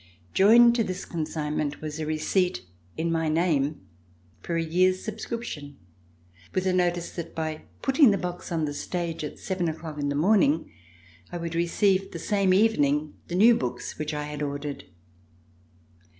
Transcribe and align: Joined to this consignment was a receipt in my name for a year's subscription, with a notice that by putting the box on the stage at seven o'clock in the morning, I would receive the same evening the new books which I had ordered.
Joined 0.33 0.73
to 0.77 0.83
this 0.83 1.05
consignment 1.05 1.79
was 1.79 1.99
a 1.99 2.07
receipt 2.07 2.65
in 2.97 3.11
my 3.11 3.29
name 3.29 3.81
for 4.41 4.55
a 4.55 4.63
year's 4.63 5.03
subscription, 5.05 5.77
with 6.55 6.65
a 6.65 6.73
notice 6.73 7.11
that 7.11 7.35
by 7.35 7.65
putting 7.83 8.09
the 8.09 8.17
box 8.17 8.51
on 8.51 8.65
the 8.65 8.73
stage 8.73 9.23
at 9.23 9.37
seven 9.37 9.69
o'clock 9.69 9.99
in 9.99 10.09
the 10.09 10.15
morning, 10.15 10.71
I 11.31 11.37
would 11.37 11.53
receive 11.53 12.13
the 12.13 12.17
same 12.17 12.51
evening 12.51 13.13
the 13.27 13.35
new 13.35 13.53
books 13.53 13.99
which 13.99 14.11
I 14.11 14.23
had 14.23 14.41
ordered. 14.41 14.85